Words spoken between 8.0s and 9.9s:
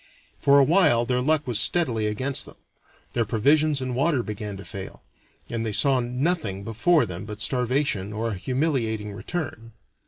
or a humiliating return.